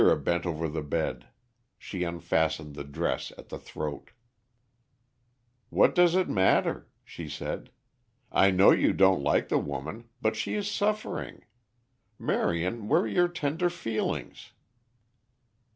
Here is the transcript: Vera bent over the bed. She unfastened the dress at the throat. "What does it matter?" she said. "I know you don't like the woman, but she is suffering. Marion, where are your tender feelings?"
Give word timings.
Vera 0.01 0.17
bent 0.17 0.47
over 0.47 0.67
the 0.67 0.81
bed. 0.81 1.27
She 1.77 2.01
unfastened 2.03 2.73
the 2.73 2.83
dress 2.83 3.31
at 3.37 3.49
the 3.49 3.59
throat. 3.59 4.09
"What 5.69 5.93
does 5.93 6.15
it 6.15 6.27
matter?" 6.27 6.89
she 7.05 7.29
said. 7.29 7.69
"I 8.31 8.49
know 8.49 8.71
you 8.71 8.93
don't 8.93 9.21
like 9.21 9.49
the 9.49 9.59
woman, 9.59 10.09
but 10.19 10.35
she 10.35 10.55
is 10.55 10.67
suffering. 10.67 11.45
Marion, 12.17 12.87
where 12.87 13.01
are 13.01 13.07
your 13.07 13.27
tender 13.27 13.69
feelings?" 13.69 14.53